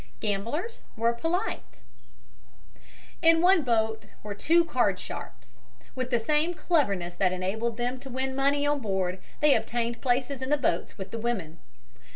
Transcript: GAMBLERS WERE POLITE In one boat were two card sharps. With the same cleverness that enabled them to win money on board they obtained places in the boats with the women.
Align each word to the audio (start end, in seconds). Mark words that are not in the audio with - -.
GAMBLERS 0.19 0.85
WERE 0.97 1.13
POLITE 1.13 1.81
In 3.21 3.39
one 3.39 3.61
boat 3.61 4.05
were 4.23 4.33
two 4.33 4.65
card 4.65 4.97
sharps. 4.97 5.59
With 5.93 6.09
the 6.09 6.19
same 6.19 6.55
cleverness 6.55 7.15
that 7.17 7.31
enabled 7.31 7.77
them 7.77 7.99
to 7.99 8.09
win 8.09 8.35
money 8.35 8.65
on 8.65 8.79
board 8.79 9.21
they 9.41 9.53
obtained 9.53 10.01
places 10.01 10.41
in 10.41 10.49
the 10.49 10.57
boats 10.57 10.97
with 10.97 11.11
the 11.11 11.19
women. 11.19 11.59